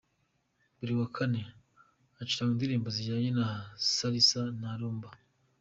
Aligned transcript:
Buri 0.77 0.93
wa 0.99 1.07
kane: 1.15 1.41
Hacurangwa 2.17 2.53
indirimbo 2.55 2.87
z’injyana 2.95 3.43
ya 3.51 3.59
Salsa 3.93 4.41
na 4.61 4.69
Lumba. 4.79 5.09